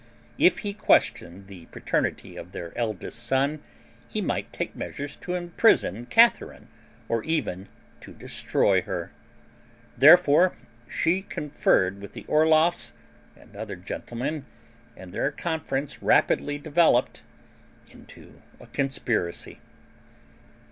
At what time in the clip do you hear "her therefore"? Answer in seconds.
8.81-10.55